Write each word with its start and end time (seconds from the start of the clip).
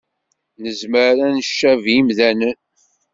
Nezmer 0.61 1.15
ad 1.27 1.31
ncabi 1.35 1.91
imdanen 1.99 2.57